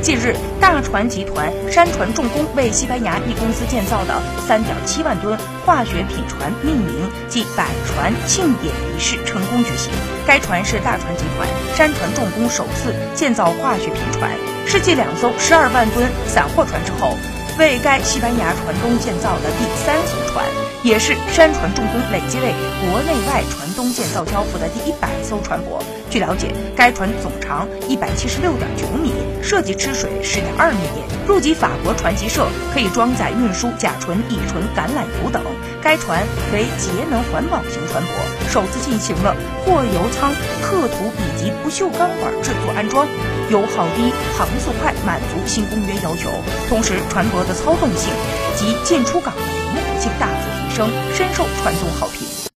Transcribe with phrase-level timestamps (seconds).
[0.00, 4.14] 近日，大船集团山船重工为西班牙一公司建造的
[4.48, 5.36] 3.7万吨
[5.66, 6.94] 化学品船命名
[7.28, 9.92] 暨百船庆典仪式成功举行。
[10.26, 14.30] 该船是大船集团山船重工首次建造化学品船，
[14.66, 17.14] 是继两艘12万吨散货船之后，
[17.58, 20.44] 为该西班牙船东建造的第三艘船。
[20.84, 25.82] 也是山船重工累计为国内外船东建造交付的第一百艘船舶。
[26.08, 30.78] 据了解，该船总长一百七十六点九米，设计吃水十点二米，
[31.26, 35.42] 入籍法国船级社，可以装载运输甲醇、乙醇、橄榄油等。
[35.82, 40.32] 该船为节能环保型船舶，首次进行了货油舱
[40.62, 43.06] 刻图以及不锈钢管制作安装，
[43.50, 46.30] 油耗低、航速快，满足新公约要求。
[46.68, 48.10] 同时，船舶的操纵性
[48.56, 52.38] 及进出港的灵活性大幅提升，深受船东好评。